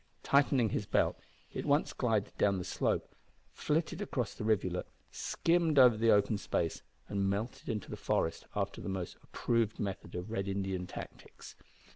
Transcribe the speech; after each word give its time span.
Tightening 0.23 0.69
his 0.69 0.87
belt, 0.87 1.15
he 1.47 1.59
at 1.59 1.65
once 1.67 1.93
glided 1.93 2.35
down 2.39 2.57
the 2.57 2.63
slope, 2.63 3.13
flitted 3.53 4.01
across 4.01 4.33
the 4.33 4.43
rivulet, 4.43 4.87
skimmed 5.11 5.77
over 5.77 5.95
the 5.95 6.09
open 6.09 6.39
space, 6.39 6.81
and 7.07 7.29
melted 7.29 7.69
into 7.69 7.91
the 7.91 7.95
forest 7.97 8.45
after 8.55 8.81
the 8.81 8.89
most 8.89 9.15
approved 9.21 9.79
method 9.79 10.15
of 10.15 10.31
Red 10.31 10.47
Indian 10.47 10.87
tactics. 10.87 11.55